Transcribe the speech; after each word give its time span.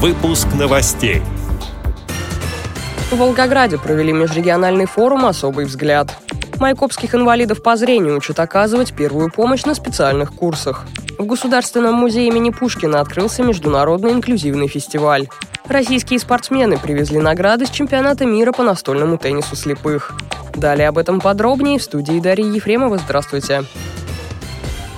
Выпуск 0.00 0.46
новостей. 0.56 1.22
В 3.10 3.16
Волгограде 3.16 3.78
провели 3.78 4.12
межрегиональный 4.12 4.86
форум 4.86 5.26
«Особый 5.26 5.64
взгляд». 5.64 6.14
Майкопских 6.60 7.16
инвалидов 7.16 7.64
по 7.64 7.74
зрению 7.74 8.16
учат 8.16 8.38
оказывать 8.38 8.94
первую 8.94 9.32
помощь 9.32 9.64
на 9.64 9.74
специальных 9.74 10.32
курсах. 10.32 10.86
В 11.18 11.26
Государственном 11.26 11.96
музее 11.96 12.28
имени 12.28 12.50
Пушкина 12.50 13.00
открылся 13.00 13.42
международный 13.42 14.12
инклюзивный 14.12 14.68
фестиваль. 14.68 15.26
Российские 15.66 16.20
спортсмены 16.20 16.78
привезли 16.78 17.18
награды 17.18 17.66
с 17.66 17.70
чемпионата 17.70 18.24
мира 18.24 18.52
по 18.52 18.62
настольному 18.62 19.18
теннису 19.18 19.56
слепых. 19.56 20.12
Далее 20.54 20.86
об 20.86 20.98
этом 20.98 21.20
подробнее 21.20 21.80
в 21.80 21.82
студии 21.82 22.20
Дарьи 22.20 22.46
Ефремова. 22.48 22.98
Здравствуйте. 22.98 23.64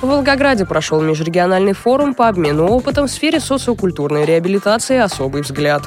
В 0.01 0.07
Волгограде 0.07 0.65
прошел 0.65 1.03
межрегиональный 1.03 1.75
форум 1.75 2.15
по 2.15 2.29
обмену 2.29 2.69
опытом 2.69 3.07
в 3.07 3.11
сфере 3.11 3.39
социокультурной 3.39 4.25
реабилитации 4.25 4.97
«Особый 4.97 5.43
взгляд». 5.43 5.83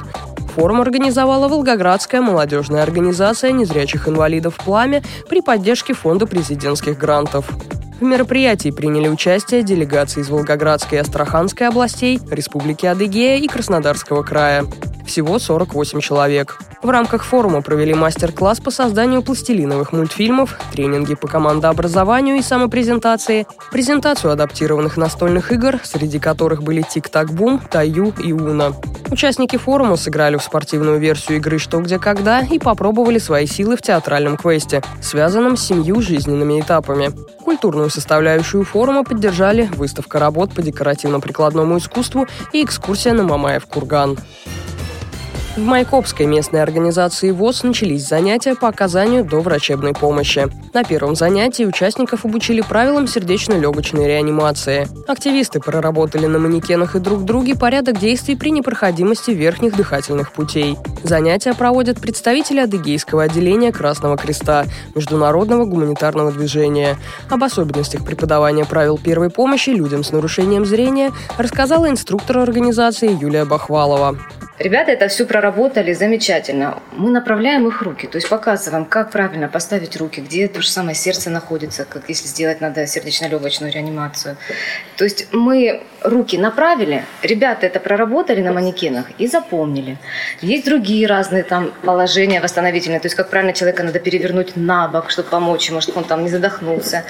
Форум 0.54 0.80
организовала 0.80 1.48
Волгоградская 1.48 2.20
молодежная 2.20 2.84
организация 2.84 3.50
незрячих 3.50 4.08
инвалидов 4.08 4.56
«Пламя» 4.64 5.02
при 5.28 5.40
поддержке 5.40 5.94
Фонда 5.94 6.28
президентских 6.28 6.96
грантов. 6.96 7.50
В 7.98 8.04
мероприятии 8.04 8.70
приняли 8.70 9.08
участие 9.08 9.64
делегации 9.64 10.20
из 10.20 10.28
Волгоградской 10.28 10.98
и 10.98 11.00
Астраханской 11.00 11.66
областей, 11.66 12.20
Республики 12.30 12.86
Адыгея 12.86 13.38
и 13.38 13.48
Краснодарского 13.48 14.22
края. 14.22 14.64
Всего 15.06 15.38
48 15.38 16.00
человек. 16.00 16.58
В 16.82 16.90
рамках 16.90 17.24
форума 17.24 17.62
провели 17.62 17.94
мастер-класс 17.94 18.60
по 18.60 18.70
созданию 18.70 19.22
пластилиновых 19.22 19.92
мультфильмов, 19.92 20.58
тренинги 20.72 21.14
по 21.14 21.28
командообразованию 21.28 22.36
и 22.36 22.42
самопрезентации, 22.42 23.46
презентацию 23.70 24.32
адаптированных 24.32 24.96
настольных 24.96 25.52
игр, 25.52 25.78
среди 25.82 26.18
которых 26.18 26.62
были 26.62 26.82
Тик-Так-Бум, 26.82 27.60
Таю 27.70 28.12
и 28.22 28.32
Уна. 28.32 28.74
Участники 29.10 29.56
форума 29.56 29.96
сыграли 29.96 30.36
в 30.36 30.42
спортивную 30.42 30.98
версию 30.98 31.38
игры 31.38 31.58
«Что, 31.58 31.80
где, 31.80 31.98
когда» 31.98 32.40
и 32.40 32.58
попробовали 32.58 33.18
свои 33.18 33.46
силы 33.46 33.76
в 33.76 33.82
театральном 33.82 34.36
квесте, 34.36 34.82
связанном 35.00 35.56
с 35.56 35.64
семью 35.64 36.00
жизненными 36.00 36.60
этапами. 36.60 37.12
Культурную 37.44 37.90
составляющую 37.90 38.64
форума 38.64 39.04
поддержали 39.04 39.70
выставка 39.74 40.18
работ 40.18 40.52
по 40.52 40.62
декоративно-прикладному 40.62 41.78
искусству 41.78 42.26
и 42.52 42.64
экскурсия 42.64 43.12
на 43.12 43.22
Мамаев 43.22 43.66
курган. 43.66 44.18
В 45.56 45.60
Майкопской 45.60 46.26
местной 46.26 46.64
организации 46.64 47.30
ВОЗ 47.30 47.62
начались 47.62 48.08
занятия 48.08 48.56
по 48.56 48.66
оказанию 48.66 49.24
доврачебной 49.24 49.92
помощи. 49.92 50.48
На 50.72 50.82
первом 50.82 51.14
занятии 51.14 51.62
участников 51.62 52.24
обучили 52.24 52.60
правилам 52.60 53.06
сердечно-легочной 53.06 54.08
реанимации. 54.08 54.88
Активисты 55.06 55.60
проработали 55.60 56.26
на 56.26 56.40
манекенах 56.40 56.96
и 56.96 56.98
друг 56.98 57.24
друге 57.24 57.54
порядок 57.54 58.00
действий 58.00 58.34
при 58.34 58.50
непроходимости 58.50 59.30
верхних 59.30 59.76
дыхательных 59.76 60.32
путей. 60.32 60.76
Занятия 61.04 61.54
проводят 61.54 62.00
представители 62.00 62.58
Адыгейского 62.58 63.22
отделения 63.22 63.70
Красного 63.70 64.16
Креста, 64.16 64.64
Международного 64.96 65.66
гуманитарного 65.66 66.32
движения. 66.32 66.98
Об 67.30 67.44
особенностях 67.44 68.04
преподавания 68.04 68.64
правил 68.64 68.98
первой 68.98 69.30
помощи 69.30 69.70
людям 69.70 70.02
с 70.02 70.10
нарушением 70.10 70.66
зрения 70.66 71.12
рассказала 71.38 71.88
инструктор 71.88 72.38
организации 72.38 73.16
Юлия 73.16 73.44
Бахвалова. 73.44 74.18
Ребята 74.58 74.92
это 74.92 75.08
все 75.08 75.26
проработали 75.26 75.92
замечательно. 75.92 76.80
Мы 76.92 77.10
направляем 77.10 77.66
их 77.66 77.82
руки, 77.82 78.06
то 78.06 78.18
есть 78.18 78.28
показываем, 78.28 78.84
как 78.84 79.10
правильно 79.10 79.48
поставить 79.48 79.96
руки, 79.96 80.20
где 80.20 80.46
то 80.46 80.62
же 80.62 80.68
самое 80.68 80.94
сердце 80.94 81.28
находится, 81.28 81.84
как 81.84 82.08
если 82.08 82.28
сделать 82.28 82.60
надо 82.60 82.86
сердечно-легочную 82.86 83.72
реанимацию. 83.72 84.36
То 84.96 85.02
есть 85.02 85.26
мы 85.32 85.82
руки 86.02 86.38
направили, 86.38 87.04
ребята 87.22 87.66
это 87.66 87.80
проработали 87.80 88.42
на 88.42 88.52
манекенах 88.52 89.06
и 89.18 89.26
запомнили. 89.26 89.98
Есть 90.40 90.66
другие 90.66 91.08
разные 91.08 91.42
там 91.42 91.72
положения 91.82 92.40
восстановительные, 92.40 93.00
то 93.00 93.06
есть 93.06 93.16
как 93.16 93.30
правильно 93.30 93.54
человека 93.54 93.82
надо 93.82 93.98
перевернуть 93.98 94.54
на 94.54 94.86
бок, 94.86 95.10
чтобы 95.10 95.30
помочь 95.30 95.68
ему, 95.68 95.80
чтобы 95.80 95.98
он 95.98 96.04
там 96.04 96.22
не 96.22 96.28
задохнулся. 96.28 97.04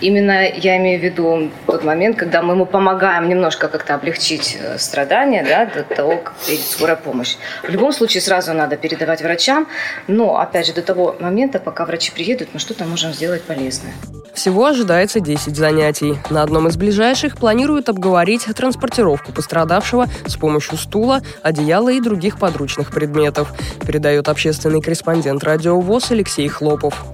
Именно 0.00 0.48
я 0.48 0.76
имею 0.78 1.00
в 1.00 1.02
виду 1.02 1.50
тот 1.66 1.84
момент, 1.84 2.16
когда 2.16 2.42
мы 2.42 2.54
ему 2.54 2.66
помогаем 2.66 3.28
немножко 3.28 3.68
как-то 3.68 3.94
облегчить 3.94 4.56
э, 4.60 4.78
страдания 4.78 5.44
да, 5.44 5.66
до 5.66 5.82
того, 5.82 6.16
как 6.16 6.34
приедет 6.36 6.66
скорая 6.66 6.96
помощь. 6.96 7.36
В 7.62 7.68
любом 7.68 7.92
случае 7.92 8.20
сразу 8.20 8.54
надо 8.54 8.76
передавать 8.76 9.22
врачам, 9.22 9.66
но, 10.08 10.38
опять 10.38 10.66
же, 10.66 10.72
до 10.72 10.82
того 10.82 11.16
момента, 11.20 11.58
пока 11.58 11.84
врачи 11.84 12.12
приедут, 12.12 12.48
мы 12.52 12.60
что-то 12.60 12.84
можем 12.84 13.12
сделать 13.12 13.42
полезное. 13.42 13.92
Всего 14.32 14.66
ожидается 14.66 15.20
10 15.20 15.54
занятий. 15.56 16.14
На 16.30 16.42
одном 16.42 16.68
из 16.68 16.76
ближайших 16.76 17.36
планируют 17.36 17.88
обговорить 17.88 18.44
транспортировку 18.44 19.32
пострадавшего 19.32 20.06
с 20.26 20.36
помощью 20.36 20.78
стула, 20.78 21.20
одеяла 21.42 21.90
и 21.90 22.00
других 22.00 22.38
подручных 22.38 22.90
предметов, 22.90 23.52
передает 23.86 24.28
общественный 24.28 24.80
корреспондент 24.80 25.44
радио 25.44 25.78
ВОЗ 25.78 26.12
Алексей 26.12 26.48
Хлопов. 26.48 27.04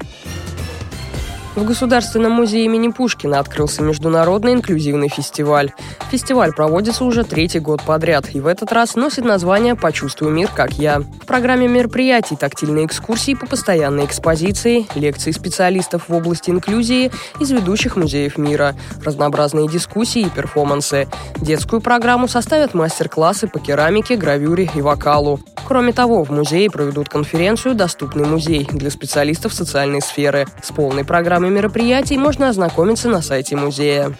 В 1.56 1.64
Государственном 1.64 2.32
музее 2.32 2.66
имени 2.66 2.88
Пушкина 2.88 3.38
открылся 3.38 3.82
международный 3.82 4.52
инклюзивный 4.52 5.08
фестиваль. 5.08 5.72
Фестиваль 6.10 6.52
проводится 6.52 7.02
уже 7.02 7.24
третий 7.24 7.60
год 7.60 7.82
подряд 7.82 8.34
и 8.34 8.40
в 8.40 8.46
этот 8.46 8.72
раз 8.72 8.94
носит 8.94 9.24
название 9.24 9.74
«Почувствуй 9.74 10.30
мир, 10.30 10.50
как 10.54 10.74
я». 10.74 11.00
В 11.00 11.24
программе 11.24 11.66
мероприятий 11.66 12.36
тактильные 12.36 12.84
экскурсии 12.84 13.32
по 13.32 13.46
постоянной 13.46 14.04
экспозиции, 14.04 14.86
лекции 14.94 15.30
специалистов 15.30 16.08
в 16.08 16.14
области 16.14 16.50
инклюзии 16.50 17.10
из 17.40 17.50
ведущих 17.50 17.96
музеев 17.96 18.36
мира, 18.36 18.76
разнообразные 19.02 19.66
дискуссии 19.66 20.26
и 20.26 20.28
перформансы. 20.30 21.08
Детскую 21.38 21.80
программу 21.80 22.28
составят 22.28 22.74
мастер-классы 22.74 23.48
по 23.48 23.58
керамике, 23.60 24.16
гравюре 24.16 24.68
и 24.74 24.82
вокалу. 24.82 25.40
Кроме 25.66 25.92
того, 25.92 26.22
в 26.22 26.30
музее 26.30 26.70
проведут 26.70 27.08
конференцию 27.08 27.74
«Доступный 27.74 28.24
музей» 28.24 28.68
для 28.70 28.88
специалистов 28.88 29.52
социальной 29.52 30.00
сферы 30.00 30.46
с 30.62 30.70
полной 30.70 31.04
программой 31.04 31.50
мероприятий 31.50 32.16
можно 32.16 32.48
ознакомиться 32.48 33.08
на 33.08 33.20
сайте 33.20 33.56
музея. 33.56 34.16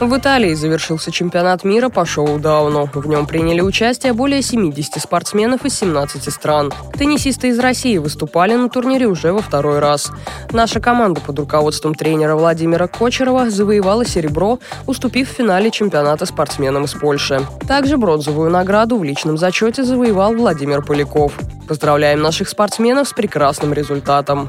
В 0.00 0.16
Италии 0.16 0.54
завершился 0.54 1.12
чемпионат 1.12 1.62
мира 1.62 1.90
по 1.90 2.06
шоу-дауну. 2.06 2.88
В 2.94 3.06
нем 3.06 3.26
приняли 3.26 3.60
участие 3.60 4.14
более 4.14 4.40
70 4.40 4.98
спортсменов 4.98 5.66
из 5.66 5.78
17 5.78 6.32
стран. 6.32 6.72
Теннисисты 6.98 7.48
из 7.48 7.58
России 7.58 7.98
выступали 7.98 8.54
на 8.54 8.70
турнире 8.70 9.08
уже 9.08 9.30
во 9.34 9.42
второй 9.42 9.78
раз. 9.78 10.10
Наша 10.52 10.80
команда 10.80 11.20
под 11.20 11.38
руководством 11.38 11.94
тренера 11.94 12.34
Владимира 12.34 12.86
Кочерова 12.86 13.50
завоевала 13.50 14.06
серебро, 14.06 14.58
уступив 14.86 15.28
в 15.28 15.34
финале 15.34 15.70
чемпионата 15.70 16.24
спортсменам 16.24 16.84
из 16.84 16.94
Польши. 16.94 17.46
Также 17.68 17.98
бронзовую 17.98 18.50
награду 18.50 18.96
в 18.96 19.04
личном 19.04 19.36
зачете 19.36 19.84
завоевал 19.84 20.34
Владимир 20.34 20.82
Поляков. 20.82 21.38
Поздравляем 21.68 22.22
наших 22.22 22.48
спортсменов 22.48 23.06
с 23.06 23.12
прекрасным 23.12 23.74
результатом. 23.74 24.48